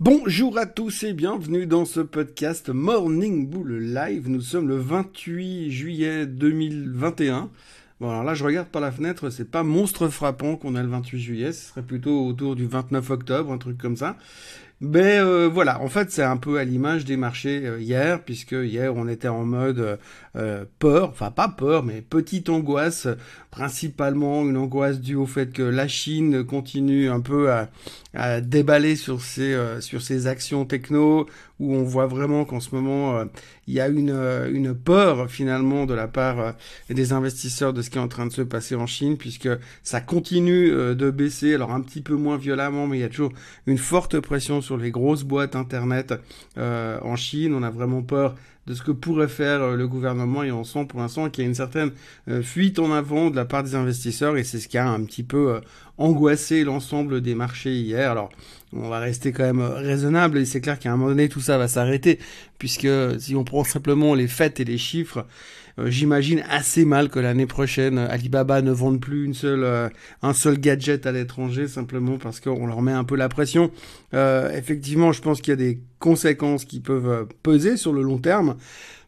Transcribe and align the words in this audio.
Bonjour 0.00 0.56
à 0.58 0.66
tous 0.66 1.02
et 1.02 1.12
bienvenue 1.12 1.66
dans 1.66 1.84
ce 1.84 1.98
podcast 1.98 2.68
Morning 2.68 3.48
Bull 3.48 3.78
Live. 3.78 4.28
Nous 4.28 4.40
sommes 4.40 4.68
le 4.68 4.76
28 4.76 5.72
juillet 5.72 6.24
2021. 6.24 7.50
Bon 7.98 8.08
alors 8.08 8.22
là 8.22 8.34
je 8.34 8.44
regarde 8.44 8.68
par 8.68 8.80
la 8.80 8.92
fenêtre, 8.92 9.28
c'est 9.30 9.50
pas 9.50 9.64
monstre 9.64 10.06
frappant 10.06 10.54
qu'on 10.54 10.76
a 10.76 10.84
le 10.84 10.88
28 10.88 11.18
juillet, 11.18 11.52
ce 11.52 11.70
serait 11.70 11.82
plutôt 11.82 12.24
autour 12.26 12.54
du 12.54 12.64
29 12.64 13.10
octobre, 13.10 13.50
un 13.50 13.58
truc 13.58 13.76
comme 13.76 13.96
ça. 13.96 14.16
Mais 14.80 15.18
euh, 15.18 15.48
voilà, 15.52 15.80
en 15.82 15.88
fait 15.88 16.12
c'est 16.12 16.22
un 16.22 16.36
peu 16.36 16.58
à 16.58 16.64
l'image 16.64 17.04
des 17.04 17.16
marchés 17.16 17.66
euh, 17.66 17.80
hier, 17.80 18.22
puisque 18.22 18.52
hier 18.52 18.94
on 18.94 19.08
était 19.08 19.26
en 19.26 19.44
mode 19.44 19.98
euh, 20.36 20.64
peur, 20.78 21.08
enfin 21.08 21.32
pas 21.32 21.48
peur, 21.48 21.82
mais 21.82 22.00
petite 22.00 22.48
angoisse, 22.48 23.08
principalement 23.50 24.42
une 24.42 24.56
angoisse 24.56 25.00
due 25.00 25.16
au 25.16 25.26
fait 25.26 25.52
que 25.52 25.64
la 25.64 25.88
Chine 25.88 26.44
continue 26.44 27.08
un 27.10 27.18
peu 27.18 27.50
à, 27.50 27.70
à 28.14 28.40
déballer 28.40 28.94
sur 28.94 29.20
ses, 29.20 29.58
sur 29.80 30.00
ses 30.00 30.28
actions 30.28 30.64
techno, 30.64 31.26
où 31.58 31.74
on 31.74 31.82
voit 31.82 32.06
vraiment 32.06 32.44
qu'en 32.44 32.60
ce 32.60 32.72
moment 32.72 33.24
il 33.66 33.74
y 33.74 33.80
a 33.80 33.88
une, 33.88 34.10
une 34.52 34.74
peur 34.74 35.28
finalement 35.28 35.86
de 35.86 35.94
la 35.94 36.06
part 36.06 36.54
des 36.88 37.12
investisseurs 37.12 37.72
de 37.72 37.82
ce 37.82 37.90
qui 37.90 37.98
est 37.98 38.00
en 38.00 38.06
train 38.08 38.26
de 38.26 38.32
se 38.32 38.42
passer 38.42 38.76
en 38.76 38.86
Chine, 38.86 39.16
puisque 39.16 39.48
ça 39.82 40.00
continue 40.00 40.70
de 40.70 41.10
baisser, 41.10 41.54
alors 41.54 41.72
un 41.72 41.80
petit 41.80 42.00
peu 42.00 42.14
moins 42.14 42.36
violemment, 42.36 42.86
mais 42.86 42.98
il 42.98 43.00
y 43.00 43.04
a 43.04 43.08
toujours 43.08 43.32
une 43.66 43.78
forte 43.78 44.20
pression 44.20 44.62
les 44.76 44.90
grosses 44.90 45.24
boîtes 45.24 45.56
internet 45.56 46.14
euh, 46.56 46.98
en 47.02 47.16
Chine. 47.16 47.54
On 47.54 47.62
a 47.62 47.70
vraiment 47.70 48.02
peur 48.02 48.34
de 48.66 48.74
ce 48.74 48.82
que 48.82 48.90
pourrait 48.90 49.28
faire 49.28 49.62
euh, 49.62 49.76
le 49.76 49.88
gouvernement 49.88 50.42
et 50.42 50.52
on 50.52 50.64
sent 50.64 50.84
pour 50.86 51.00
l'instant 51.00 51.30
qu'il 51.30 51.44
y 51.44 51.46
a 51.46 51.48
une 51.48 51.54
certaine 51.54 51.90
euh, 52.28 52.42
fuite 52.42 52.78
en 52.78 52.92
avant 52.92 53.30
de 53.30 53.36
la 53.36 53.44
part 53.44 53.62
des 53.62 53.74
investisseurs 53.74 54.36
et 54.36 54.44
c'est 54.44 54.58
ce 54.58 54.68
qui 54.68 54.78
a 54.78 54.88
un 54.88 55.02
petit 55.04 55.22
peu 55.22 55.60
angoissé 55.96 56.64
l'ensemble 56.64 57.20
des 57.20 57.34
marchés 57.34 57.74
hier. 57.74 58.10
Alors 58.10 58.30
on 58.72 58.88
va 58.88 58.98
rester 58.98 59.32
quand 59.32 59.44
même 59.44 59.62
raisonnable 59.62 60.38
et 60.38 60.44
c'est 60.44 60.60
clair 60.60 60.78
qu'à 60.78 60.92
un 60.92 60.96
moment 60.96 61.10
donné 61.10 61.28
tout 61.28 61.40
ça 61.40 61.56
va 61.56 61.68
s'arrêter 61.68 62.18
puisque 62.58 62.88
si 63.18 63.34
on 63.34 63.44
prend 63.44 63.64
simplement 63.64 64.14
les 64.14 64.28
faits 64.28 64.60
et 64.60 64.64
les 64.64 64.78
chiffres, 64.78 65.26
j'imagine 65.86 66.42
assez 66.48 66.84
mal 66.84 67.08
que 67.08 67.18
l'année 67.18 67.46
prochaine, 67.46 67.98
Alibaba 67.98 68.62
ne 68.62 68.72
vende 68.72 69.00
plus 69.00 69.24
une 69.24 69.34
seule, 69.34 69.64
euh, 69.64 69.88
un 70.22 70.32
seul 70.32 70.58
gadget 70.58 71.06
à 71.06 71.12
l'étranger 71.12 71.68
simplement 71.68 72.18
parce 72.18 72.40
qu'on 72.40 72.66
leur 72.66 72.82
met 72.82 72.92
un 72.92 73.04
peu 73.04 73.16
la 73.16 73.28
pression. 73.28 73.70
Euh, 74.14 74.50
effectivement, 74.56 75.12
je 75.12 75.22
pense 75.22 75.40
qu'il 75.40 75.52
y 75.52 75.54
a 75.54 75.56
des 75.56 75.80
conséquences 75.98 76.64
qui 76.64 76.80
peuvent 76.80 77.26
peser 77.42 77.76
sur 77.76 77.92
le 77.92 78.02
long 78.02 78.18
terme. 78.18 78.56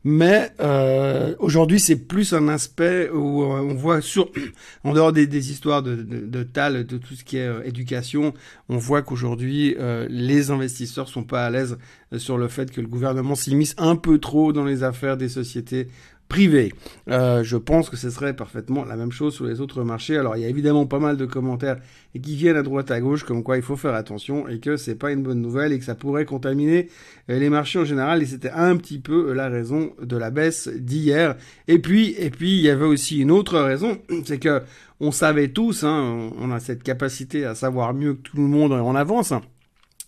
Mais 0.02 0.50
euh, 0.60 1.34
aujourd'hui, 1.41 1.78
c'est 1.78 1.96
plus 1.96 2.32
un 2.32 2.48
aspect 2.48 3.10
où 3.10 3.42
on 3.42 3.74
voit 3.74 4.00
sur, 4.00 4.30
en 4.84 4.94
dehors 4.94 5.12
des, 5.12 5.26
des 5.26 5.50
histoires 5.50 5.82
de, 5.82 5.94
de, 5.94 6.20
de, 6.20 6.42
TAL, 6.42 6.86
de 6.86 6.96
tout 6.96 7.14
ce 7.14 7.22
qui 7.22 7.36
est 7.36 7.50
éducation, 7.66 8.32
on 8.70 8.78
voit 8.78 9.02
qu'aujourd'hui, 9.02 9.76
euh, 9.78 10.06
les 10.08 10.50
investisseurs 10.50 11.08
sont 11.08 11.22
pas 11.22 11.44
à 11.44 11.50
l'aise 11.50 11.76
sur 12.16 12.38
le 12.38 12.48
fait 12.48 12.70
que 12.70 12.80
le 12.80 12.86
gouvernement 12.86 13.34
s'immisce 13.34 13.74
un 13.76 13.94
peu 13.94 14.18
trop 14.18 14.54
dans 14.54 14.64
les 14.64 14.84
affaires 14.84 15.18
des 15.18 15.28
sociétés 15.28 15.88
privé. 16.31 16.73
Euh, 17.09 17.42
je 17.42 17.56
pense 17.56 17.91
que 17.91 17.97
ce 17.97 18.09
serait 18.09 18.34
parfaitement 18.34 18.84
la 18.84 18.97
même 18.97 19.11
chose 19.11 19.34
sur 19.34 19.45
les 19.45 19.61
autres 19.61 19.83
marchés. 19.83 20.17
Alors 20.17 20.37
il 20.37 20.42
y 20.42 20.47
a 20.47 20.48
évidemment 20.48 20.87
pas 20.87 21.00
mal 21.00 21.17
de 21.17 21.27
commentaires 21.27 21.77
qui 22.14 22.37
viennent 22.37 22.56
à 22.56 22.62
droite 22.62 22.91
à 22.91 23.00
gauche 23.00 23.25
comme 23.25 23.42
quoi 23.42 23.56
il 23.56 23.62
faut 23.62 23.77
faire 23.77 23.95
attention 23.95 24.48
et 24.48 24.61
que 24.61 24.77
c'est 24.77 24.95
pas 24.95 25.11
une 25.11 25.22
bonne 25.22 25.42
nouvelle 25.42 25.72
et 25.72 25.78
que 25.78 25.84
ça 25.84 25.97
pourrait 25.97 26.25
contaminer 26.25 26.89
euh, 27.28 27.39
les 27.39 27.50
marchés 27.50 27.81
en 27.81 27.84
général 27.84 28.22
et 28.22 28.27
c'était 28.27 28.50
un 28.50 28.77
petit 28.77 29.00
peu 29.00 29.33
la 29.33 29.48
raison 29.48 29.92
de 30.00 30.17
la 30.17 30.31
baisse 30.31 30.69
d'hier. 30.69 31.37
Et 31.67 31.81
puis 31.81 32.14
et 32.17 32.31
puis 32.31 32.53
il 32.53 32.62
y 32.62 32.70
avait 32.70 32.87
aussi 32.87 33.19
une 33.19 33.33
autre 33.33 33.59
raison, 33.59 33.98
c'est 34.25 34.39
que 34.39 34.62
on 35.00 35.11
savait 35.11 35.48
tous, 35.48 35.83
hein, 35.83 36.31
on 36.39 36.53
a 36.53 36.61
cette 36.61 36.83
capacité 36.84 37.44
à 37.44 37.55
savoir 37.55 37.92
mieux 37.92 38.15
que 38.15 38.20
tout 38.20 38.37
le 38.37 38.44
monde 38.44 38.72
en 38.72 38.94
avance. 38.94 39.33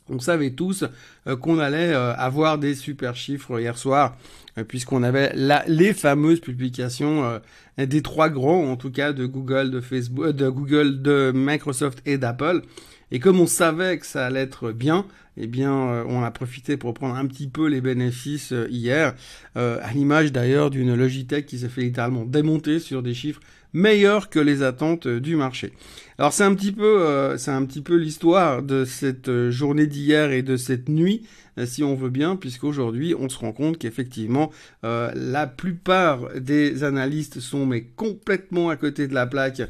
On 0.09 0.19
savait 0.19 0.51
tous 0.51 0.85
euh, 1.27 1.37
qu'on 1.37 1.59
allait 1.59 1.93
euh, 1.93 2.15
avoir 2.17 2.59
des 2.59 2.75
super 2.75 3.15
chiffres 3.15 3.61
hier 3.61 3.79
soir, 3.79 4.17
euh, 4.59 4.65
puisqu'on 4.65 5.03
avait 5.03 5.33
les 5.67 5.95
fameuses 5.95 6.41
publications 6.41 7.41
des 7.79 8.03
trois 8.03 8.29
grands, 8.29 8.71
en 8.71 8.77
tout 8.77 8.91
cas 8.91 9.13
de 9.13 9.27
Google, 9.27 9.71
de 9.71 9.81
Facebook, 9.81 10.29
de 10.29 10.49
Google, 10.49 11.03
de 11.03 11.33
Microsoft 11.35 12.03
et 12.05 12.19
d'Apple. 12.19 12.63
Et 13.11 13.21
comme 13.21 13.41
on 13.41 13.47
savait 13.47 13.99
que 13.99 14.07
ça 14.07 14.27
allait 14.27 14.41
être 14.41 14.73
bien, 14.73 15.07
eh 15.37 15.47
bien, 15.47 15.73
on 15.73 16.23
a 16.23 16.31
profité 16.31 16.77
pour 16.77 16.95
prendre 16.95 17.15
un 17.15 17.27
petit 17.27 17.49
peu 17.49 17.67
les 17.67 17.81
bénéfices 17.81 18.53
hier, 18.69 19.15
à 19.55 19.93
l'image 19.95 20.33
d'ailleurs 20.33 20.71
d'une 20.71 20.95
Logitech 20.95 21.47
qui 21.47 21.59
s'est 21.59 21.69
fait 21.69 21.83
littéralement 21.83 22.25
démonter 22.25 22.79
sur 22.79 23.03
des 23.03 23.15
chiffres 23.15 23.41
meilleur 23.73 24.29
que 24.29 24.39
les 24.39 24.63
attentes 24.63 25.07
euh, 25.07 25.21
du 25.21 25.37
marché. 25.37 25.73
Alors 26.19 26.33
c'est 26.33 26.45
un 26.45 26.55
petit 26.55 26.73
peu, 26.73 27.03
euh, 27.03 27.37
c'est 27.39 27.51
un 27.51 27.65
petit 27.65 27.81
peu 27.81 27.97
l'histoire 27.97 28.63
de 28.63 28.85
cette 28.85 29.29
euh, 29.29 29.51
journée 29.51 29.87
d'hier 29.87 30.31
et 30.31 30.43
de 30.43 30.57
cette 30.57 30.89
nuit, 30.89 31.27
si 31.67 31.85
on 31.85 31.95
veut 31.95 32.09
bien, 32.09 32.37
puisqu'aujourd'hui 32.37 33.15
on 33.19 33.29
se 33.29 33.37
rend 33.37 33.53
compte 33.53 33.77
qu'effectivement 33.77 34.51
la 34.83 35.47
plupart 35.47 36.31
des 36.41 36.83
analystes 36.83 37.41
sont 37.41 37.67
mais 37.67 37.83
complètement 37.83 38.71
à 38.71 38.77
côté 38.77 39.07
de 39.07 39.13
la 39.13 39.27
plaque 39.27 39.61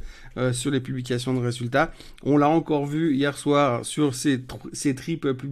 sur 0.53 0.71
les 0.71 0.79
publications 0.79 1.34
de 1.34 1.41
résultats. 1.41 1.93
On 2.23 2.37
l'a 2.37 2.49
encore 2.49 2.87
vu 2.87 3.17
hier 3.17 3.37
soir 3.37 3.84
sur 3.84 4.15
ces, 4.15 4.44
ces 4.73 4.94
triples 4.94 5.34
publications. 5.34 5.51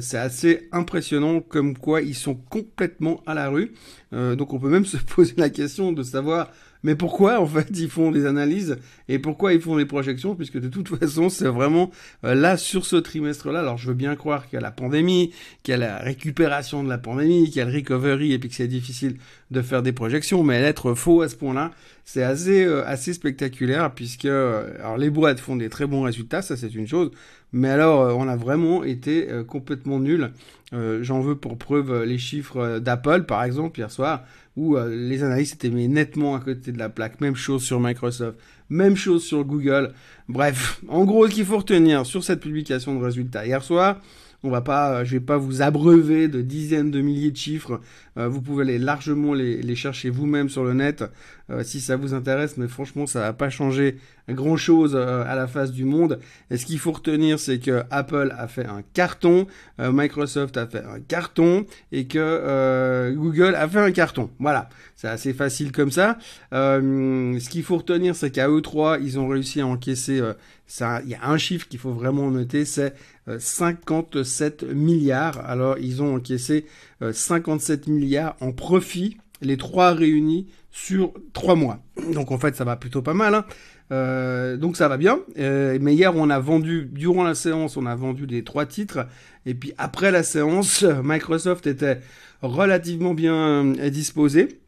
C'est 0.00 0.18
assez 0.18 0.68
impressionnant 0.72 1.40
comme 1.40 1.76
quoi 1.76 2.02
ils 2.02 2.14
sont 2.14 2.34
complètement 2.34 3.22
à 3.26 3.34
la 3.34 3.48
rue. 3.48 3.72
donc 4.12 4.52
on 4.52 4.58
peut 4.58 4.68
même 4.68 4.84
se 4.86 4.96
poser 4.96 5.34
la 5.36 5.50
question 5.50 5.92
de 5.92 6.02
savoir 6.02 6.50
mais 6.82 6.94
pourquoi 6.94 7.40
en 7.40 7.46
fait 7.46 7.68
ils 7.74 7.90
font 7.90 8.10
des 8.10 8.26
analyses 8.26 8.78
et 9.08 9.18
pourquoi 9.18 9.52
ils 9.52 9.60
font 9.60 9.76
des 9.76 9.86
projections 9.86 10.34
puisque 10.34 10.58
de 10.58 10.68
toute 10.68 10.88
façon 10.98 11.28
c'est 11.28 11.48
vraiment 11.48 11.90
euh, 12.24 12.34
là 12.34 12.56
sur 12.56 12.86
ce 12.86 12.96
trimestre-là. 12.96 13.60
Alors 13.60 13.78
je 13.78 13.88
veux 13.88 13.94
bien 13.94 14.16
croire 14.16 14.46
qu'il 14.46 14.54
y 14.54 14.58
a 14.58 14.60
la 14.60 14.70
pandémie, 14.70 15.32
qu'il 15.62 15.72
y 15.72 15.74
a 15.74 15.78
la 15.78 15.98
récupération 15.98 16.84
de 16.84 16.88
la 16.88 16.98
pandémie, 16.98 17.46
qu'il 17.46 17.56
y 17.56 17.60
a 17.60 17.64
le 17.64 17.74
recovery 17.74 18.32
et 18.32 18.38
puis 18.38 18.48
que 18.48 18.54
c'est 18.54 18.68
difficile 18.68 19.16
de 19.50 19.62
faire 19.62 19.82
des 19.82 19.92
projections, 19.92 20.42
mais 20.42 20.60
être 20.60 20.94
faux 20.94 21.22
à 21.22 21.28
ce 21.28 21.36
point-là, 21.36 21.70
c'est 22.10 22.22
assez 22.22 22.64
euh, 22.64 22.86
assez 22.86 23.12
spectaculaire 23.12 23.92
puisque 23.94 24.24
euh, 24.24 24.74
alors 24.78 24.96
les 24.96 25.10
boîtes 25.10 25.40
font 25.40 25.56
des 25.56 25.68
très 25.68 25.86
bons 25.86 26.02
résultats, 26.02 26.40
ça 26.40 26.56
c'est 26.56 26.74
une 26.74 26.86
chose, 26.86 27.10
mais 27.52 27.68
alors 27.68 28.16
on 28.16 28.28
a 28.28 28.36
vraiment 28.36 28.82
été 28.82 29.28
complètement 29.46 30.00
nul. 30.00 30.32
J'en 30.72 31.20
veux 31.20 31.34
pour 31.34 31.56
preuve 31.56 32.04
les 32.04 32.18
chiffres 32.18 32.78
d'Apple 32.78 33.22
par 33.22 33.42
exemple 33.42 33.78
hier 33.80 33.90
soir 33.90 34.24
où 34.58 34.76
euh, 34.76 34.88
les 34.90 35.22
analystes 35.22 35.54
étaient 35.54 35.74
mis 35.74 35.88
nettement 35.88 36.34
à 36.34 36.40
côté 36.40 36.72
de 36.72 36.78
la 36.78 36.88
plaque. 36.88 37.20
Même 37.20 37.36
chose 37.36 37.62
sur 37.62 37.78
Microsoft, 37.78 38.38
même 38.68 38.96
chose 38.96 39.24
sur 39.24 39.44
Google. 39.44 39.92
Bref, 40.28 40.82
en 40.88 41.04
gros, 41.04 41.28
ce 41.28 41.34
qu'il 41.34 41.44
faut 41.44 41.58
retenir 41.58 42.04
sur 42.04 42.24
cette 42.24 42.40
publication 42.40 42.98
de 42.98 43.04
résultats 43.04 43.46
hier 43.46 43.62
soir, 43.62 44.00
on 44.44 44.50
va 44.50 44.60
pas, 44.60 44.92
euh, 44.92 45.04
je 45.04 45.12
vais 45.12 45.20
pas 45.20 45.36
vous 45.36 45.62
abreuver 45.62 46.28
de 46.28 46.42
dizaines 46.42 46.90
de 46.90 47.00
milliers 47.00 47.32
de 47.32 47.36
chiffres. 47.36 47.80
Euh, 48.16 48.28
vous 48.28 48.40
pouvez 48.40 48.64
les, 48.64 48.78
largement 48.78 49.34
les, 49.34 49.60
les 49.62 49.74
chercher 49.74 50.10
vous-même 50.10 50.48
sur 50.48 50.64
le 50.64 50.74
net 50.74 51.04
euh, 51.50 51.64
si 51.64 51.80
ça 51.80 51.96
vous 51.96 52.14
intéresse. 52.14 52.56
Mais 52.56 52.68
franchement, 52.68 53.06
ça 53.06 53.20
va 53.20 53.32
pas 53.32 53.50
changer 53.50 53.96
grand 54.28 54.56
chose 54.56 54.94
à 54.94 55.34
la 55.34 55.46
face 55.46 55.72
du 55.72 55.84
monde. 55.84 56.20
Et 56.50 56.58
ce 56.58 56.66
qu'il 56.66 56.78
faut 56.78 56.92
retenir, 56.92 57.38
c'est 57.38 57.58
que 57.58 57.82
Apple 57.90 58.34
a 58.36 58.46
fait 58.46 58.66
un 58.66 58.82
carton, 58.92 59.46
Microsoft 59.78 60.58
a 60.58 60.66
fait 60.66 60.84
un 60.84 61.00
carton 61.00 61.64
et 61.92 62.06
que 62.06 63.10
Google 63.14 63.54
a 63.54 63.66
fait 63.66 63.78
un 63.78 63.90
carton. 63.90 64.28
Voilà, 64.38 64.68
c'est 64.96 65.08
assez 65.08 65.32
facile 65.32 65.72
comme 65.72 65.90
ça. 65.90 66.18
ce 66.52 67.48
qu'il 67.48 67.62
faut 67.62 67.78
retenir, 67.78 68.14
c'est 68.14 68.30
qu'à 68.30 68.50
eux 68.50 68.60
trois, 68.60 68.98
ils 68.98 69.18
ont 69.18 69.28
réussi 69.28 69.62
à 69.62 69.66
encaisser. 69.66 70.20
ça, 70.66 71.00
il 71.04 71.08
y 71.08 71.14
a 71.14 71.26
un 71.26 71.38
chiffre 71.38 71.66
qu'il 71.66 71.80
faut 71.80 71.94
vraiment 71.94 72.30
noter, 72.30 72.66
c'est 72.66 72.92
57 73.38 74.64
milliards. 74.74 75.44
Alors 75.44 75.78
ils 75.78 76.02
ont 76.02 76.16
encaissé 76.16 76.66
57 77.12 77.88
euh, 77.88 77.92
milliards 77.92 78.36
en 78.40 78.52
profit, 78.52 79.18
les 79.40 79.56
trois 79.56 79.92
réunis 79.92 80.46
sur 80.70 81.12
trois 81.32 81.54
mois. 81.54 81.80
Donc 82.12 82.30
en 82.30 82.38
fait 82.38 82.56
ça 82.56 82.64
va 82.64 82.76
plutôt 82.76 83.02
pas 83.02 83.14
mal. 83.14 83.34
Hein. 83.34 83.44
Euh, 83.90 84.56
donc 84.56 84.76
ça 84.76 84.88
va 84.88 84.96
bien. 84.96 85.20
Euh, 85.38 85.78
mais 85.80 85.94
hier 85.94 86.14
on 86.14 86.30
a 86.30 86.38
vendu, 86.38 86.88
durant 86.92 87.24
la 87.24 87.34
séance, 87.34 87.76
on 87.76 87.86
a 87.86 87.94
vendu 87.94 88.26
les 88.26 88.44
trois 88.44 88.66
titres. 88.66 89.06
Et 89.46 89.54
puis 89.54 89.72
après 89.78 90.10
la 90.10 90.22
séance, 90.22 90.84
Microsoft 91.02 91.66
était 91.66 92.00
relativement 92.42 93.14
bien 93.14 93.64
disposé. 93.90 94.60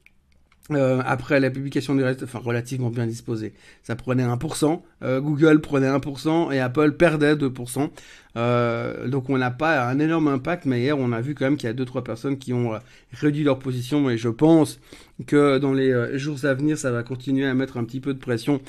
Euh, 0.72 1.02
après 1.04 1.40
la 1.40 1.50
publication 1.50 1.96
des 1.96 2.04
résultats, 2.04 2.26
enfin 2.26 2.38
relativement 2.38 2.90
bien 2.90 3.06
disposé, 3.06 3.54
ça 3.82 3.96
prenait 3.96 4.24
1%, 4.24 4.80
euh, 5.02 5.20
Google 5.20 5.60
prenait 5.60 5.88
1% 5.88 6.52
et 6.52 6.60
Apple 6.60 6.92
perdait 6.92 7.34
2%. 7.34 7.90
Euh, 8.36 9.08
donc 9.08 9.28
on 9.28 9.38
n'a 9.38 9.50
pas 9.50 9.88
un 9.88 9.98
énorme 9.98 10.28
impact, 10.28 10.64
mais 10.66 10.80
hier 10.80 10.98
on 10.98 11.12
a 11.12 11.20
vu 11.20 11.34
quand 11.34 11.46
même 11.46 11.56
qu'il 11.56 11.66
y 11.66 11.70
a 11.70 11.72
deux 11.72 11.84
trois 11.84 12.04
personnes 12.04 12.38
qui 12.38 12.52
ont 12.52 12.74
euh, 12.74 12.78
réduit 13.12 13.42
leur 13.42 13.58
position, 13.58 14.08
et 14.08 14.18
je 14.18 14.28
pense 14.28 14.78
que 15.26 15.58
dans 15.58 15.74
les 15.74 15.90
euh, 15.90 16.16
jours 16.16 16.44
à 16.44 16.54
venir, 16.54 16.78
ça 16.78 16.90
va 16.90 17.02
continuer 17.02 17.46
à 17.46 17.54
mettre 17.54 17.76
un 17.76 17.84
petit 17.84 18.00
peu 18.00 18.14
de 18.14 18.18
pression 18.18 18.60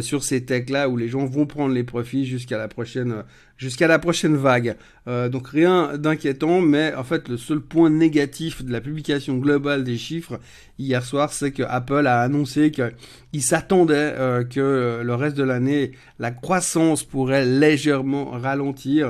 sur 0.00 0.24
ces 0.24 0.44
techs 0.44 0.70
là 0.70 0.88
où 0.88 0.96
les 0.96 1.08
gens 1.08 1.24
vont 1.26 1.46
prendre 1.46 1.74
les 1.74 1.84
profits 1.84 2.26
jusqu'à 2.26 2.58
la 2.58 2.68
prochaine 2.68 3.24
jusqu'à 3.56 3.86
la 3.86 3.98
prochaine 3.98 4.36
vague. 4.36 4.76
donc 5.06 5.48
rien 5.48 5.98
d'inquiétant, 5.98 6.62
mais 6.62 6.94
en 6.94 7.04
fait 7.04 7.28
le 7.28 7.36
seul 7.36 7.60
point 7.60 7.90
négatif 7.90 8.64
de 8.64 8.72
la 8.72 8.80
publication 8.80 9.36
globale 9.36 9.84
des 9.84 9.98
chiffres 9.98 10.40
hier 10.78 11.04
soir, 11.04 11.30
c'est 11.32 11.52
que 11.52 11.62
Apple 11.64 12.06
a 12.06 12.22
annoncé 12.22 12.70
qu'il 12.70 13.42
s'attendait 13.42 14.14
que 14.48 15.02
le 15.04 15.14
reste 15.14 15.36
de 15.36 15.42
l'année, 15.42 15.92
la 16.18 16.30
croissance 16.30 17.04
pourrait 17.04 17.44
légèrement 17.44 18.30
ralentir 18.30 19.09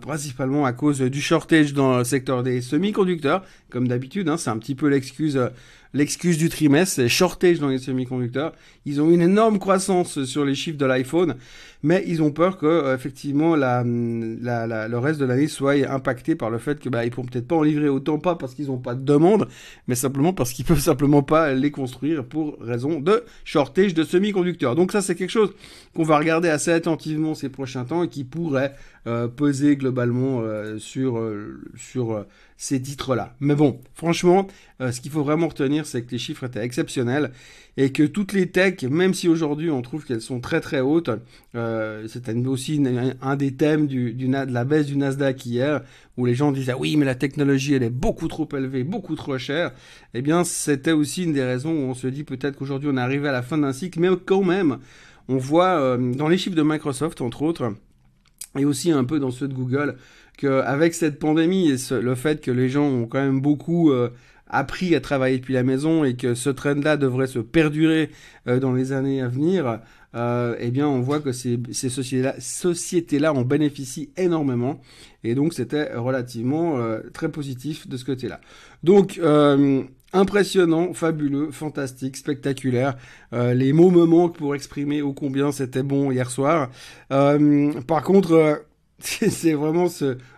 principalement 0.00 0.64
à 0.64 0.72
cause 0.72 1.00
du 1.00 1.20
shortage 1.20 1.72
dans 1.72 1.98
le 1.98 2.04
secteur 2.04 2.42
des 2.42 2.60
semi-conducteurs. 2.60 3.44
Comme 3.70 3.88
d'habitude, 3.88 4.28
hein, 4.28 4.36
c'est 4.36 4.50
un 4.50 4.58
petit 4.58 4.74
peu 4.74 4.88
l'excuse 4.88 5.38
l'excuse 5.96 6.38
du 6.38 6.48
trimestre, 6.48 6.96
c'est 6.96 7.08
shortage 7.08 7.58
dans 7.58 7.68
les 7.68 7.78
semi-conducteurs. 7.78 8.52
Ils 8.84 9.00
ont 9.00 9.10
une 9.10 9.22
énorme 9.22 9.58
croissance 9.58 10.24
sur 10.24 10.44
les 10.44 10.54
chiffres 10.54 10.78
de 10.78 10.86
l'iPhone, 10.86 11.36
mais 11.82 12.04
ils 12.06 12.22
ont 12.22 12.30
peur 12.30 12.58
que 12.58 12.66
euh, 12.66 12.94
effectivement 12.94 13.56
la, 13.56 13.82
la, 13.84 14.88
le 14.88 14.98
reste 14.98 15.18
de 15.20 15.24
l'année 15.24 15.48
soit 15.48 15.74
impacté 15.90 16.34
par 16.34 16.50
le 16.50 16.58
fait 16.58 16.78
que 16.78 16.88
bah, 16.88 17.04
ils 17.04 17.10
pourront 17.10 17.26
peut-être 17.26 17.48
pas 17.48 17.56
en 17.56 17.62
livrer 17.62 17.88
autant 17.88 18.18
pas 18.18 18.36
parce 18.36 18.54
qu'ils 18.54 18.66
n'ont 18.66 18.78
pas 18.78 18.94
de 18.94 19.04
demande, 19.04 19.48
mais 19.88 19.94
simplement 19.94 20.32
parce 20.32 20.52
qu'ils 20.52 20.64
peuvent 20.66 20.80
simplement 20.80 21.22
pas 21.22 21.52
les 21.54 21.70
construire 21.70 22.24
pour 22.24 22.58
raison 22.60 23.00
de 23.00 23.24
shortage 23.44 23.94
de 23.94 24.04
semi-conducteurs. 24.04 24.74
Donc 24.74 24.92
ça 24.92 25.00
c'est 25.00 25.14
quelque 25.14 25.30
chose 25.30 25.54
qu'on 25.94 26.04
va 26.04 26.18
regarder 26.18 26.48
assez 26.48 26.72
attentivement 26.72 27.34
ces 27.34 27.48
prochains 27.48 27.84
temps 27.84 28.04
et 28.04 28.08
qui 28.08 28.24
pourrait 28.24 28.74
euh, 29.06 29.28
peser 29.28 29.75
globalement 29.76 30.40
euh, 30.40 30.78
sur 30.78 31.20
sur 31.76 32.26
ces 32.56 32.80
titres-là. 32.80 33.34
Mais 33.40 33.54
bon, 33.54 33.80
franchement, 33.94 34.46
euh, 34.80 34.90
ce 34.90 35.00
qu'il 35.00 35.10
faut 35.10 35.22
vraiment 35.22 35.48
retenir, 35.48 35.86
c'est 35.86 36.02
que 36.02 36.10
les 36.10 36.18
chiffres 36.18 36.44
étaient 36.44 36.64
exceptionnels 36.64 37.32
et 37.76 37.92
que 37.92 38.02
toutes 38.02 38.32
les 38.32 38.50
techs, 38.50 38.84
même 38.84 39.12
si 39.12 39.28
aujourd'hui 39.28 39.70
on 39.70 39.82
trouve 39.82 40.04
qu'elles 40.04 40.22
sont 40.22 40.40
très 40.40 40.60
très 40.60 40.80
hautes, 40.80 41.10
euh, 41.54 42.08
c'était 42.08 42.34
aussi 42.34 42.82
un 43.20 43.36
des 43.36 43.54
thèmes 43.54 43.86
de 43.86 44.52
la 44.52 44.64
baisse 44.64 44.86
du 44.86 44.96
Nasdaq 44.96 45.44
hier, 45.44 45.82
où 46.16 46.24
les 46.24 46.34
gens 46.34 46.52
disaient 46.52 46.74
oui 46.74 46.96
mais 46.96 47.04
la 47.04 47.14
technologie 47.14 47.74
elle 47.74 47.82
est 47.82 47.90
beaucoup 47.90 48.28
trop 48.28 48.48
élevée, 48.56 48.84
beaucoup 48.84 49.16
trop 49.16 49.36
chère. 49.36 49.72
Eh 50.14 50.22
bien, 50.22 50.44
c'était 50.44 50.92
aussi 50.92 51.24
une 51.24 51.34
des 51.34 51.44
raisons 51.44 51.72
où 51.72 51.90
on 51.90 51.94
se 51.94 52.06
dit 52.06 52.24
peut-être 52.24 52.56
qu'aujourd'hui 52.56 52.88
on 52.90 52.96
est 52.96 53.00
arrivé 53.00 53.28
à 53.28 53.32
la 53.32 53.42
fin 53.42 53.58
d'un 53.58 53.72
cycle, 53.74 54.00
mais 54.00 54.08
quand 54.24 54.42
même, 54.42 54.78
on 55.28 55.36
voit 55.36 55.78
euh, 55.78 56.14
dans 56.14 56.28
les 56.28 56.38
chiffres 56.38 56.56
de 56.56 56.62
Microsoft 56.62 57.20
entre 57.20 57.42
autres 57.42 57.74
et 58.56 58.64
aussi 58.64 58.90
un 58.90 59.04
peu 59.04 59.18
dans 59.18 59.30
ceux 59.30 59.48
de 59.48 59.54
Google, 59.54 59.96
qu'avec 60.36 60.94
cette 60.94 61.18
pandémie 61.18 61.70
et 61.70 61.76
le 61.94 62.14
fait 62.14 62.40
que 62.40 62.50
les 62.50 62.68
gens 62.68 62.86
ont 62.86 63.06
quand 63.06 63.20
même 63.20 63.40
beaucoup 63.40 63.90
euh, 63.90 64.10
appris 64.48 64.94
à 64.94 65.00
travailler 65.00 65.38
depuis 65.38 65.54
la 65.54 65.62
maison 65.62 66.04
et 66.04 66.14
que 66.14 66.34
ce 66.34 66.50
trend-là 66.50 66.96
devrait 66.96 67.26
se 67.26 67.38
perdurer 67.38 68.10
euh, 68.46 68.60
dans 68.60 68.72
les 68.72 68.92
années 68.92 69.22
à 69.22 69.28
venir, 69.28 69.80
euh, 70.14 70.54
eh 70.58 70.70
bien 70.70 70.88
on 70.88 71.00
voit 71.00 71.20
que 71.20 71.32
ces, 71.32 71.58
ces 71.72 71.88
sociétés-là 71.88 73.32
en 73.32 73.42
bénéficient 73.42 74.10
énormément 74.16 74.80
et 75.28 75.34
donc 75.34 75.52
c'était 75.52 75.94
relativement 75.94 76.78
très 77.12 77.28
positif 77.30 77.88
de 77.88 77.96
ce 77.96 78.04
côté-là. 78.04 78.40
Donc 78.82 79.20
impressionnant, 80.12 80.92
fabuleux, 80.92 81.50
fantastique, 81.50 82.16
spectaculaire. 82.16 82.96
les 83.32 83.72
mots 83.72 83.90
me 83.90 84.06
manquent 84.06 84.36
pour 84.36 84.54
exprimer 84.54 85.02
ô 85.02 85.12
combien 85.12 85.52
c'était 85.52 85.82
bon 85.82 86.10
hier 86.10 86.30
soir. 86.30 86.70
par 87.08 88.02
contre 88.02 88.64
c'est 88.98 89.52
vraiment 89.52 89.88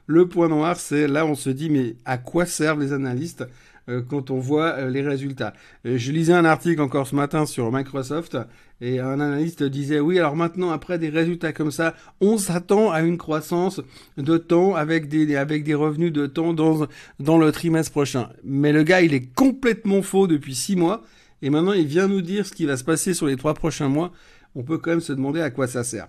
le 0.07 0.29
point 0.29 0.49
noir, 0.49 0.77
c'est 0.77 1.07
là 1.07 1.27
on 1.27 1.35
se 1.35 1.51
dit 1.51 1.71
mais 1.71 1.97
à 2.05 2.19
quoi 2.19 2.47
servent 2.47 2.81
les 2.81 2.93
analystes 2.93 3.45
euh, 3.89 4.03
quand 4.03 4.31
on 4.31 4.39
voit 4.39 4.75
euh, 4.79 4.91
les 4.91 5.03
résultats? 5.03 5.55
Euh, 5.87 5.97
je 5.97 6.13
lisais 6.13 6.33
un 6.33 6.45
article 6.45 6.81
encore 6.81 7.07
ce 7.07 7.15
matin 7.15 7.47
sur 7.47 7.71
Microsoft 7.71 8.37
et 8.81 9.01
un 9.01 9.21
analyste 9.21 9.63
disait 9.63 10.01
oui 10.01 10.19
alors 10.19 10.37
maintenant 10.37 10.71
après 10.71 10.99
des 10.99 11.09
résultats 11.09 11.53
comme 11.53 11.71
ça, 11.71 11.95
on 12.21 12.39
s'attend 12.39 12.91
à 12.91 13.03
une 13.03 13.19
croissance 13.19 13.81
de 14.17 14.37
temps 14.39 14.75
avec 14.75 15.09
des 15.09 15.37
avec 15.37 15.65
des 15.65 15.75
revenus 15.75 16.13
de 16.13 16.27
temps 16.27 16.53
dans 16.53 16.87
dans 17.19 17.39
le 17.39 17.51
trimestre 17.53 17.91
prochain. 17.91 18.31
Mais 18.45 18.73
le 18.73 18.83
gars 18.83 19.03
il 19.03 19.15
est 19.15 19.35
complètement 19.35 20.03
faux 20.03 20.27
depuis 20.27 20.55
six 20.55 20.77
mois 20.77 21.03
et 21.43 21.51
maintenant 21.51 21.73
il 21.73 21.87
vient 21.87 22.09
nous 22.09 22.23
dire 22.23 22.47
ce 22.47 22.53
qui 22.53 22.67
va 22.67 22.77
se 22.77 22.85
passer 22.85 23.15
sur 23.15 23.27
les 23.27 23.37
trois 23.37 23.55
prochains 23.55 23.89
mois. 23.89 24.13
On 24.55 24.63
peut 24.63 24.79
quand 24.79 24.91
même 24.91 25.01
se 25.01 25.13
demander 25.13 25.41
à 25.41 25.51
quoi 25.51 25.67
ça 25.67 25.85
sert. 25.85 26.07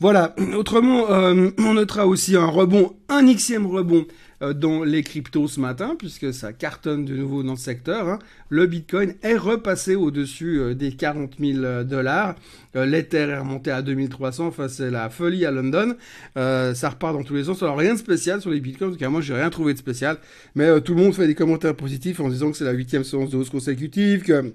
Voilà. 0.00 0.34
Autrement, 0.56 1.10
euh, 1.10 1.50
on 1.58 1.74
notera 1.74 2.06
aussi 2.06 2.36
un 2.36 2.46
rebond, 2.46 2.96
un 3.08 3.22
xième 3.32 3.66
rebond 3.66 4.06
dans 4.40 4.84
les 4.84 5.02
cryptos 5.02 5.48
ce 5.48 5.60
matin, 5.60 5.96
puisque 5.98 6.32
ça 6.32 6.52
cartonne 6.52 7.04
de 7.04 7.14
nouveau 7.14 7.42
dans 7.42 7.52
le 7.52 7.58
secteur. 7.58 8.08
Hein. 8.08 8.18
Le 8.48 8.66
Bitcoin 8.66 9.14
est 9.22 9.36
repassé 9.36 9.94
au-dessus 9.94 10.58
euh, 10.58 10.74
des 10.74 10.92
40 10.92 11.34
000 11.38 11.84
dollars. 11.84 12.34
L'Ether 12.74 13.28
est 13.30 13.38
remonté 13.38 13.70
à 13.70 13.82
2300. 13.82 14.48
Enfin, 14.48 14.68
c'est 14.68 14.90
la 14.90 15.08
folie 15.08 15.46
à 15.46 15.52
London. 15.52 15.94
ça 16.34 16.88
repart 16.88 17.14
dans 17.14 17.22
tous 17.22 17.34
les 17.34 17.44
sens. 17.44 17.62
Alors, 17.62 17.78
rien 17.78 17.94
de 17.94 17.98
spécial 17.98 18.40
sur 18.40 18.50
les 18.50 18.60
Bitcoins. 18.60 18.90
En 18.90 18.92
tout 18.92 18.98
cas, 18.98 19.08
moi, 19.08 19.20
j'ai 19.20 19.34
rien 19.34 19.48
trouvé 19.50 19.74
de 19.74 19.78
spécial. 19.78 20.18
Mais 20.56 20.80
tout 20.80 20.94
le 20.94 21.02
monde 21.02 21.14
fait 21.14 21.28
des 21.28 21.36
commentaires 21.36 21.76
positifs 21.76 22.18
en 22.18 22.28
disant 22.28 22.50
que 22.50 22.56
c'est 22.56 22.64
la 22.64 22.72
huitième 22.72 23.04
séance 23.04 23.30
de 23.30 23.36
hausse 23.36 23.50
consécutive, 23.50 24.22
que 24.22 24.52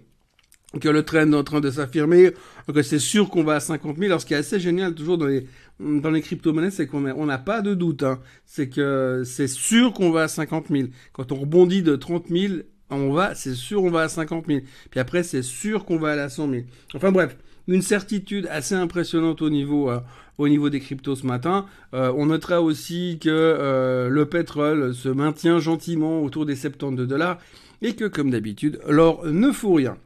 que 0.79 0.89
le 0.89 1.03
trend 1.03 1.31
est 1.31 1.35
en 1.35 1.43
train 1.43 1.61
de 1.61 1.71
s'affirmer, 1.71 2.31
que 2.73 2.81
c'est 2.81 2.99
sûr 2.99 3.29
qu'on 3.29 3.43
va 3.43 3.55
à 3.55 3.59
50 3.59 3.97
000. 3.97 4.05
Alors 4.07 4.21
ce 4.21 4.25
qui 4.25 4.33
est 4.33 4.37
assez 4.37 4.59
génial 4.59 4.93
toujours 4.93 5.17
dans 5.17 5.25
les, 5.25 5.47
dans 5.79 6.11
les 6.11 6.21
crypto-monnaies, 6.21 6.71
c'est 6.71 6.85
qu'on 6.85 7.05
on 7.05 7.25
n'a 7.25 7.39
pas 7.39 7.61
de 7.61 7.73
doute. 7.73 8.03
Hein. 8.03 8.19
C'est 8.45 8.69
que 8.69 9.23
c'est 9.25 9.47
sûr 9.47 9.93
qu'on 9.93 10.11
va 10.11 10.23
à 10.23 10.27
50 10.27 10.67
000. 10.69 10.89
Quand 11.11 11.31
on 11.31 11.35
rebondit 11.35 11.81
de 11.81 11.95
30 11.95 12.27
000, 12.29 12.53
on 12.91 13.11
va, 13.11 13.35
c'est 13.35 13.55
sûr 13.55 13.83
on 13.83 13.89
va 13.89 14.01
à 14.01 14.09
50 14.09 14.45
000. 14.47 14.59
Puis 14.91 14.99
après, 14.99 15.23
c'est 15.23 15.41
sûr 15.41 15.85
qu'on 15.85 15.97
va 15.97 16.11
à 16.11 16.15
la 16.15 16.29
100 16.29 16.49
000. 16.49 16.63
Enfin 16.93 17.11
bref, 17.11 17.35
une 17.67 17.81
certitude 17.81 18.47
assez 18.51 18.75
impressionnante 18.75 19.41
au 19.41 19.49
niveau, 19.49 19.89
euh, 19.89 19.99
au 20.37 20.47
niveau 20.47 20.69
des 20.69 20.79
cryptos 20.79 21.15
ce 21.15 21.25
matin. 21.25 21.65
Euh, 21.93 22.11
on 22.15 22.27
notera 22.27 22.61
aussi 22.61 23.19
que 23.21 23.29
euh, 23.29 24.09
le 24.09 24.25
pétrole 24.25 24.93
se 24.93 25.09
maintient 25.09 25.59
gentiment 25.59 26.21
autour 26.21 26.45
des 26.45 26.55
72 26.55 27.07
dollars 27.07 27.39
et 27.81 27.93
que 27.93 28.05
comme 28.05 28.31
d'habitude, 28.31 28.79
l'or 28.87 29.25
ne 29.25 29.51
fout 29.51 29.77
rien. 29.77 29.97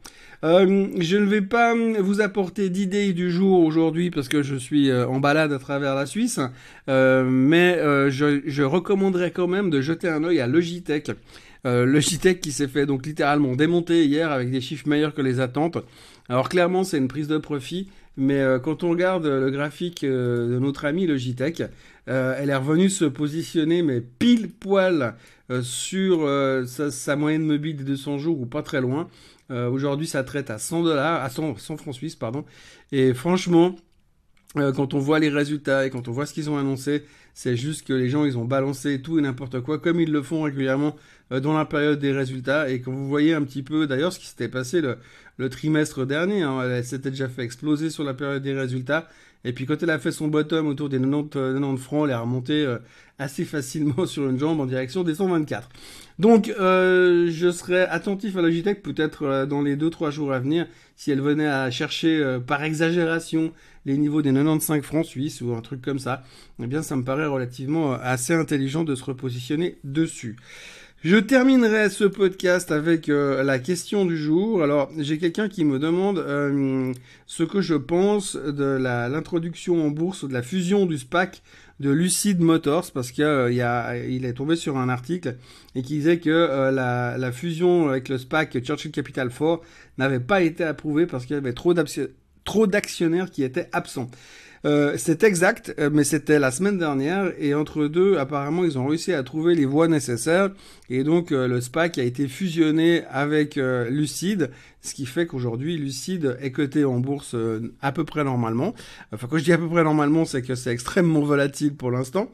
Euh, 0.44 0.88
je 0.98 1.16
ne 1.16 1.24
vais 1.24 1.40
pas 1.40 1.74
vous 1.74 2.20
apporter 2.20 2.68
d'idées 2.68 3.14
du 3.14 3.30
jour 3.30 3.60
aujourd'hui 3.60 4.10
parce 4.10 4.28
que 4.28 4.42
je 4.42 4.56
suis 4.56 4.90
euh, 4.90 5.08
en 5.08 5.18
balade 5.18 5.54
à 5.54 5.58
travers 5.58 5.94
la 5.94 6.04
Suisse, 6.04 6.38
euh, 6.90 7.24
mais 7.24 7.78
je, 8.10 8.42
je, 8.44 8.62
recommanderais 8.62 9.30
quand 9.30 9.46
même 9.46 9.70
de 9.70 9.80
jeter 9.80 10.08
un 10.08 10.22
œil 10.22 10.40
à 10.40 10.46
Logitech. 10.46 11.12
Logitech 11.64 12.40
qui 12.40 12.52
s'est 12.52 12.68
fait 12.68 12.86
donc 12.86 13.06
littéralement 13.06 13.56
démonter 13.56 14.04
hier 14.04 14.30
avec 14.30 14.50
des 14.50 14.60
chiffres 14.60 14.88
meilleurs 14.88 15.14
que 15.14 15.22
les 15.22 15.40
attentes. 15.40 15.78
Alors 16.28 16.48
clairement 16.48 16.84
c'est 16.84 16.98
une 16.98 17.08
prise 17.08 17.28
de 17.28 17.38
profit, 17.38 17.88
mais 18.16 18.42
quand 18.62 18.84
on 18.84 18.90
regarde 18.90 19.26
le 19.26 19.50
graphique 19.50 20.04
de 20.04 20.58
notre 20.60 20.84
ami 20.84 21.06
Logitech, 21.06 21.62
elle 22.06 22.50
est 22.50 22.54
revenue 22.54 22.90
se 22.90 23.06
positionner 23.06 23.82
mais 23.82 24.02
pile 24.02 24.50
poil 24.50 25.14
sur 25.62 26.28
sa, 26.66 27.16
moyenne 27.16 27.44
mobile 27.44 27.76
des 27.76 27.84
200 27.84 28.18
jours 28.18 28.40
ou 28.40 28.46
pas 28.46 28.62
très 28.62 28.82
loin. 28.82 29.08
Euh, 29.50 29.68
aujourd'hui, 29.68 30.06
ça 30.06 30.24
traite 30.24 30.50
à 30.50 30.58
100 30.58 30.82
dollars, 30.82 31.22
à 31.22 31.28
100, 31.28 31.54
francs 31.56 31.94
suisses, 31.94 32.16
pardon. 32.16 32.44
Et 32.92 33.12
franchement, 33.14 33.76
euh, 34.56 34.72
quand 34.72 34.94
on 34.94 34.98
voit 34.98 35.18
les 35.18 35.28
résultats 35.28 35.86
et 35.86 35.90
quand 35.90 36.08
on 36.08 36.12
voit 36.12 36.26
ce 36.26 36.32
qu'ils 36.34 36.50
ont 36.50 36.56
annoncé, 36.56 37.04
c'est 37.34 37.56
juste 37.56 37.86
que 37.86 37.92
les 37.92 38.08
gens, 38.08 38.24
ils 38.24 38.38
ont 38.38 38.44
balancé 38.44 39.02
tout 39.02 39.18
et 39.18 39.22
n'importe 39.22 39.60
quoi, 39.60 39.80
comme 39.80 40.00
ils 40.00 40.10
le 40.10 40.22
font 40.22 40.42
régulièrement 40.42 40.96
euh, 41.32 41.40
dans 41.40 41.52
la 41.52 41.64
période 41.64 41.98
des 41.98 42.12
résultats. 42.12 42.70
Et 42.70 42.80
quand 42.80 42.92
vous 42.92 43.08
voyez 43.08 43.34
un 43.34 43.42
petit 43.42 43.64
peu, 43.64 43.88
d'ailleurs, 43.88 44.12
ce 44.12 44.20
qui 44.20 44.26
s'était 44.26 44.48
passé 44.48 44.80
le, 44.80 45.50
trimestre 45.50 46.06
dernier, 46.06 46.42
hein, 46.42 46.62
elle 46.62 46.84
s'était 46.84 47.10
déjà 47.10 47.28
fait 47.28 47.42
exploser 47.42 47.90
sur 47.90 48.04
la 48.04 48.14
période 48.14 48.42
des 48.42 48.54
résultats. 48.54 49.08
Et 49.44 49.52
puis 49.52 49.66
quand 49.66 49.82
elle 49.82 49.90
a 49.90 49.98
fait 49.98 50.12
son 50.12 50.28
bottom 50.28 50.66
autour 50.66 50.88
des 50.88 50.98
90, 50.98 51.30
90 51.30 51.78
francs, 51.78 52.04
elle 52.06 52.12
est 52.12 52.16
remontée 52.16 52.76
assez 53.18 53.44
facilement 53.44 54.06
sur 54.06 54.28
une 54.28 54.38
jambe 54.38 54.60
en 54.60 54.66
direction 54.66 55.02
des 55.02 55.14
124. 55.14 55.68
Donc, 56.18 56.48
euh, 56.48 57.28
je 57.30 57.50
serai 57.50 57.82
attentif 57.82 58.36
à 58.36 58.42
Logitech 58.42 58.82
peut-être 58.82 59.24
euh, 59.24 59.46
dans 59.46 59.62
les 59.62 59.76
2-3 59.76 60.10
jours 60.10 60.32
à 60.32 60.38
venir 60.38 60.66
si 60.94 61.10
elle 61.10 61.20
venait 61.20 61.48
à 61.48 61.70
chercher 61.72 62.18
euh, 62.18 62.38
par 62.38 62.62
exagération 62.62 63.52
les 63.84 63.98
niveaux 63.98 64.22
des 64.22 64.32
95 64.32 64.82
francs 64.82 65.04
suisses 65.04 65.40
ou 65.40 65.54
un 65.54 65.60
truc 65.60 65.82
comme 65.82 65.98
ça. 65.98 66.22
Eh 66.62 66.66
bien, 66.66 66.82
ça 66.82 66.94
me 66.94 67.02
paraît 67.02 67.26
relativement 67.26 67.94
assez 67.94 68.32
intelligent 68.32 68.84
de 68.84 68.94
se 68.94 69.04
repositionner 69.04 69.78
dessus. 69.82 70.36
Je 71.04 71.18
terminerai 71.18 71.90
ce 71.90 72.04
podcast 72.04 72.72
avec 72.72 73.08
la 73.08 73.58
question 73.58 74.06
du 74.06 74.16
jour. 74.16 74.62
Alors, 74.62 74.90
j'ai 74.96 75.18
quelqu'un 75.18 75.50
qui 75.50 75.62
me 75.66 75.78
demande 75.78 76.16
ce 77.26 77.42
que 77.42 77.60
je 77.60 77.74
pense 77.74 78.36
de 78.36 78.64
l'introduction 78.64 79.86
en 79.86 79.90
bourse 79.90 80.26
de 80.26 80.32
la 80.32 80.40
fusion 80.40 80.86
du 80.86 80.96
SPAC 80.96 81.42
de 81.78 81.90
Lucid 81.90 82.40
Motors 82.40 82.90
parce 82.92 83.10
qu'il 83.10 83.24
euh, 83.24 83.50
est 83.50 84.32
tombé 84.32 84.56
sur 84.56 84.78
un 84.78 84.88
article 84.88 85.36
et 85.74 85.82
qui 85.82 85.96
disait 85.96 86.20
que 86.20 86.30
euh, 86.30 86.70
la, 86.70 87.18
la, 87.18 87.32
fusion 87.32 87.90
avec 87.90 88.08
le 88.08 88.16
SPAC 88.16 88.58
Churchill 88.60 88.90
Capital 88.90 89.28
4 89.28 89.60
n'avait 89.98 90.20
pas 90.20 90.40
été 90.40 90.64
approuvée 90.64 91.06
parce 91.06 91.26
qu'il 91.26 91.34
y 91.34 91.38
avait 91.38 91.52
trop 91.52 92.66
d'actionnaires 92.66 93.30
qui 93.30 93.42
étaient 93.42 93.68
absents. 93.72 94.08
Euh, 94.64 94.94
c'est 94.96 95.24
exact, 95.24 95.74
euh, 95.78 95.90
mais 95.92 96.04
c'était 96.04 96.38
la 96.38 96.50
semaine 96.50 96.78
dernière 96.78 97.32
et 97.38 97.54
entre 97.54 97.86
deux, 97.86 98.16
apparemment, 98.16 98.64
ils 98.64 98.78
ont 98.78 98.86
réussi 98.86 99.12
à 99.12 99.22
trouver 99.22 99.54
les 99.54 99.66
voies 99.66 99.88
nécessaires 99.88 100.50
et 100.88 101.04
donc 101.04 101.32
euh, 101.32 101.46
le 101.46 101.60
SPAC 101.60 101.98
a 101.98 102.02
été 102.02 102.28
fusionné 102.28 103.04
avec 103.10 103.56
Lucide, 103.56 104.50
ce 104.80 104.94
qui 104.94 105.04
fait 105.04 105.26
qu'aujourd'hui 105.26 105.76
Lucide 105.76 106.38
est 106.40 106.50
coté 106.50 106.84
en 106.84 106.98
bourse 106.98 107.36
à 107.82 107.92
peu 107.92 108.04
près 108.04 108.24
normalement. 108.24 108.74
Enfin, 109.12 109.26
quand 109.30 109.36
je 109.36 109.44
dis 109.44 109.52
à 109.52 109.58
peu 109.58 109.68
près 109.68 109.84
normalement, 109.84 110.24
c'est 110.24 110.42
que 110.42 110.54
c'est 110.54 110.70
extrêmement 110.72 111.20
volatile 111.22 111.74
pour 111.74 111.90
l'instant, 111.90 112.30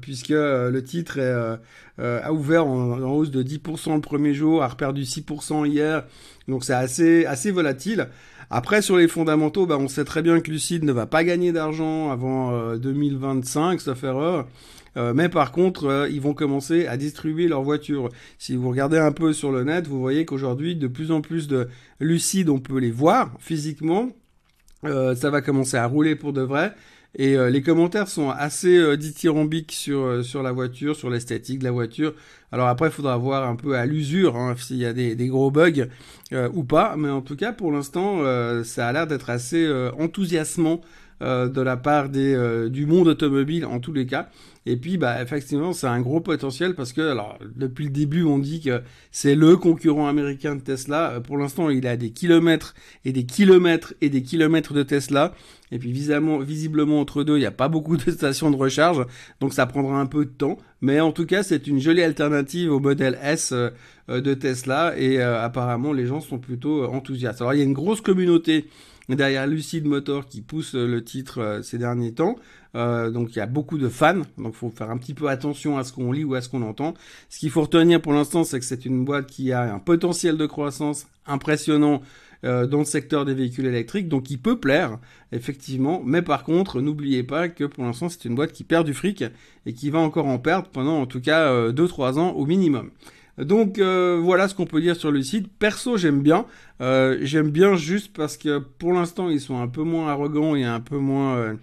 puisque 0.00 0.30
le 0.30 0.80
titre 0.82 1.18
est, 1.18 2.02
a 2.02 2.32
ouvert 2.32 2.66
en, 2.66 3.02
en, 3.02 3.10
hausse 3.10 3.30
de 3.30 3.42
10% 3.42 3.94
le 3.94 4.00
premier 4.00 4.34
jour, 4.34 4.62
a 4.62 4.68
reperdu 4.68 5.02
6% 5.02 5.66
hier, 5.66 6.04
donc 6.48 6.64
c'est 6.64 6.74
assez 6.74 7.24
assez 7.26 7.50
volatile. 7.50 8.08
Après, 8.50 8.82
sur 8.82 8.96
les 8.96 9.08
fondamentaux, 9.08 9.66
bah, 9.66 9.78
on 9.78 9.88
sait 9.88 10.04
très 10.04 10.22
bien 10.22 10.40
que 10.40 10.50
Lucide 10.50 10.84
ne 10.84 10.92
va 10.92 11.06
pas 11.06 11.22
gagner 11.24 11.52
d'argent 11.52 12.10
avant 12.10 12.76
2025, 12.76 13.80
sauf 13.80 14.02
erreur. 14.04 14.46
Euh, 14.96 15.12
mais 15.14 15.28
par 15.28 15.52
contre, 15.52 15.86
euh, 15.86 16.08
ils 16.08 16.20
vont 16.20 16.34
commencer 16.34 16.86
à 16.86 16.96
distribuer 16.96 17.48
leurs 17.48 17.62
voitures. 17.62 18.08
Si 18.38 18.56
vous 18.56 18.70
regardez 18.70 18.98
un 18.98 19.12
peu 19.12 19.32
sur 19.32 19.52
le 19.52 19.64
net, 19.64 19.86
vous 19.86 20.00
voyez 20.00 20.24
qu'aujourd'hui, 20.24 20.74
de 20.76 20.88
plus 20.88 21.12
en 21.12 21.20
plus 21.20 21.46
de 21.48 21.68
lucides, 22.00 22.48
on 22.48 22.58
peut 22.58 22.78
les 22.78 22.90
voir 22.90 23.32
physiquement. 23.38 24.08
Euh, 24.84 25.14
ça 25.14 25.30
va 25.30 25.42
commencer 25.42 25.76
à 25.76 25.86
rouler 25.86 26.16
pour 26.16 26.32
de 26.32 26.40
vrai. 26.40 26.74
Et 27.16 27.36
les 27.50 27.62
commentaires 27.62 28.06
sont 28.08 28.30
assez 28.30 28.96
dithyrambiques 28.96 29.72
sur 29.72 30.24
sur 30.24 30.42
la 30.44 30.52
voiture, 30.52 30.94
sur 30.94 31.10
l'esthétique 31.10 31.58
de 31.58 31.64
la 31.64 31.72
voiture. 31.72 32.14
Alors 32.52 32.68
après, 32.68 32.86
il 32.86 32.92
faudra 32.92 33.16
voir 33.16 33.48
un 33.48 33.56
peu 33.56 33.76
à 33.76 33.84
l'usure 33.84 34.36
hein, 34.36 34.54
s'il 34.56 34.76
y 34.76 34.86
a 34.86 34.92
des, 34.92 35.16
des 35.16 35.26
gros 35.26 35.50
bugs 35.50 35.88
ou 36.54 36.62
pas. 36.62 36.94
Mais 36.96 37.10
en 37.10 37.20
tout 37.20 37.34
cas, 37.34 37.52
pour 37.52 37.72
l'instant, 37.72 38.22
ça 38.62 38.86
a 38.86 38.92
l'air 38.92 39.08
d'être 39.08 39.28
assez 39.28 39.68
enthousiasmant 39.98 40.80
de 41.20 41.60
la 41.60 41.76
part 41.76 42.08
des, 42.08 42.68
du 42.70 42.86
monde 42.86 43.08
automobile 43.08 43.66
en 43.66 43.80
tous 43.80 43.92
les 43.92 44.06
cas. 44.06 44.30
Et 44.66 44.76
puis, 44.76 44.98
bah, 44.98 45.22
effectivement, 45.22 45.72
c'est 45.72 45.86
un 45.86 46.00
gros 46.02 46.20
potentiel 46.20 46.74
parce 46.74 46.92
que, 46.92 47.00
alors, 47.00 47.38
depuis 47.56 47.84
le 47.84 47.90
début, 47.90 48.24
on 48.24 48.38
dit 48.38 48.60
que 48.60 48.82
c'est 49.10 49.34
le 49.34 49.56
concurrent 49.56 50.06
américain 50.06 50.54
de 50.54 50.60
Tesla. 50.60 51.12
Euh, 51.12 51.20
pour 51.20 51.38
l'instant, 51.38 51.70
il 51.70 51.86
a 51.86 51.96
des 51.96 52.10
kilomètres 52.10 52.74
et 53.06 53.12
des 53.12 53.24
kilomètres 53.24 53.94
et 54.02 54.10
des 54.10 54.22
kilomètres 54.22 54.74
de 54.74 54.82
Tesla. 54.82 55.32
Et 55.72 55.78
puis, 55.78 55.92
visiblement, 55.92 56.38
visiblement 56.40 57.00
entre 57.00 57.24
deux, 57.24 57.36
il 57.36 57.40
n'y 57.40 57.46
a 57.46 57.50
pas 57.50 57.68
beaucoup 57.68 57.96
de 57.96 58.10
stations 58.10 58.50
de 58.50 58.56
recharge. 58.56 59.06
Donc, 59.40 59.54
ça 59.54 59.64
prendra 59.64 59.98
un 59.98 60.06
peu 60.06 60.26
de 60.26 60.30
temps. 60.30 60.58
Mais 60.82 61.00
en 61.00 61.12
tout 61.12 61.24
cas, 61.24 61.42
c'est 61.42 61.66
une 61.66 61.80
jolie 61.80 62.02
alternative 62.02 62.70
au 62.70 62.80
modèle 62.80 63.18
S 63.22 63.52
euh, 63.52 63.70
euh, 64.10 64.20
de 64.20 64.34
Tesla. 64.34 64.92
Et 64.98 65.22
apparemment, 65.22 65.94
les 65.94 66.04
gens 66.04 66.20
sont 66.20 66.38
plutôt 66.38 66.84
enthousiastes. 66.84 67.40
Alors, 67.40 67.54
il 67.54 67.60
y 67.60 67.62
a 67.62 67.64
une 67.64 67.72
grosse 67.72 68.02
communauté 68.02 68.66
derrière 69.16 69.46
Lucid 69.46 69.86
Motor 69.86 70.26
qui 70.26 70.40
pousse 70.42 70.74
le 70.74 71.04
titre 71.04 71.60
ces 71.62 71.78
derniers 71.78 72.12
temps. 72.12 72.36
Euh, 72.76 73.10
donc 73.10 73.34
il 73.34 73.38
y 73.38 73.42
a 73.42 73.46
beaucoup 73.46 73.78
de 73.78 73.88
fans, 73.88 74.22
donc 74.38 74.54
faut 74.54 74.70
faire 74.70 74.90
un 74.90 74.98
petit 74.98 75.14
peu 75.14 75.28
attention 75.28 75.76
à 75.76 75.84
ce 75.84 75.92
qu'on 75.92 76.12
lit 76.12 76.24
ou 76.24 76.34
à 76.34 76.40
ce 76.40 76.48
qu'on 76.48 76.62
entend. 76.62 76.94
Ce 77.28 77.38
qu'il 77.38 77.50
faut 77.50 77.62
retenir 77.62 78.00
pour 78.00 78.12
l'instant, 78.12 78.44
c'est 78.44 78.58
que 78.58 78.64
c'est 78.64 78.84
une 78.84 79.04
boîte 79.04 79.26
qui 79.26 79.52
a 79.52 79.74
un 79.74 79.78
potentiel 79.78 80.36
de 80.36 80.46
croissance 80.46 81.06
impressionnant 81.26 82.02
euh, 82.44 82.66
dans 82.66 82.78
le 82.78 82.84
secteur 82.84 83.24
des 83.24 83.34
véhicules 83.34 83.66
électriques, 83.66 84.08
donc 84.08 84.30
il 84.30 84.38
peut 84.38 84.58
plaire, 84.58 84.98
effectivement, 85.30 86.00
mais 86.04 86.22
par 86.22 86.42
contre, 86.44 86.80
n'oubliez 86.80 87.22
pas 87.22 87.50
que 87.50 87.64
pour 87.64 87.84
l'instant, 87.84 88.08
c'est 88.08 88.24
une 88.24 88.34
boîte 88.34 88.52
qui 88.52 88.64
perd 88.64 88.86
du 88.86 88.94
fric 88.94 89.24
et 89.66 89.74
qui 89.74 89.90
va 89.90 89.98
encore 89.98 90.26
en 90.26 90.38
perdre 90.38 90.68
pendant 90.68 91.00
en 91.00 91.06
tout 91.06 91.20
cas 91.20 91.70
2-3 91.70 92.16
euh, 92.16 92.20
ans 92.20 92.30
au 92.30 92.46
minimum. 92.46 92.90
Donc 93.40 93.78
voilà 93.78 94.48
ce 94.48 94.54
qu'on 94.54 94.66
peut 94.66 94.80
dire 94.80 94.96
sur 94.96 95.10
le 95.10 95.22
site. 95.22 95.48
Perso, 95.58 95.96
j'aime 95.96 96.22
bien. 96.22 96.46
j'aime 96.80 97.50
bien 97.50 97.76
juste 97.76 98.12
parce 98.12 98.36
que 98.36 98.58
pour 98.58 98.92
l'instant, 98.92 99.28
ils 99.28 99.40
sont 99.40 99.60
un 99.60 99.68
peu 99.68 99.82
moins 99.82 100.08
arrogants 100.08 100.54
et 100.54 100.64
un 100.64 100.80
peu 100.80 100.98
moins 100.98 101.56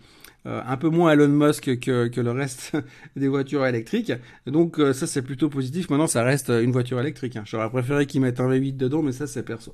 euh, 0.47 0.61
un 0.65 0.77
peu 0.77 0.87
moins 0.87 1.11
Elon 1.11 1.27
Musk 1.27 1.77
que, 1.79 2.09
le 2.21 2.31
reste 2.31 2.71
des 3.17 3.27
voitures 3.27 3.65
électriques. 3.65 4.13
Donc 4.45 4.79
euh, 4.79 4.93
ça 4.93 5.05
c'est 5.05 5.21
plutôt 5.21 5.49
positif. 5.49 5.89
Maintenant 5.89 6.07
ça 6.07 6.23
reste 6.23 6.49
une 6.49 6.71
voiture 6.71 6.99
électrique. 7.01 7.35
Hein. 7.35 7.43
J'aurais 7.45 7.69
préféré 7.69 8.05
qu'ils 8.05 8.21
mettent 8.21 8.39
un 8.39 8.49
V8 8.49 8.77
dedans, 8.77 9.01
mais 9.01 9.11
ça 9.11 9.27
c'est 9.27 9.43
perso. 9.43 9.73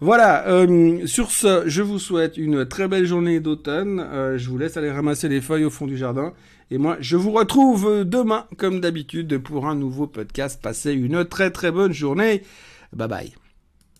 Voilà, 0.00 0.46
euh, 0.48 1.06
sur 1.06 1.30
ce, 1.30 1.62
je 1.66 1.80
vous 1.80 1.98
souhaite 1.98 2.36
une 2.36 2.66
très 2.66 2.88
belle 2.88 3.06
journée 3.06 3.40
d'automne. 3.40 4.04
je 4.36 4.50
vous 4.50 4.58
laisse 4.58 4.76
aller 4.76 4.90
ramasser 4.90 5.28
les 5.28 5.40
feuilles 5.40 5.64
au 5.64 5.70
fond 5.70 5.86
du 5.86 5.96
jardin. 5.96 6.34
Et 6.72 6.78
moi, 6.78 6.96
je 7.00 7.18
vous 7.18 7.32
retrouve 7.32 8.02
demain, 8.02 8.46
comme 8.56 8.80
d'habitude, 8.80 9.36
pour 9.36 9.66
un 9.66 9.74
nouveau 9.74 10.06
podcast. 10.06 10.58
Passez 10.62 10.94
une 10.94 11.22
très 11.26 11.50
très 11.50 11.70
bonne 11.70 11.92
journée. 11.92 12.44
Bye 12.94 13.08
bye. 13.08 13.41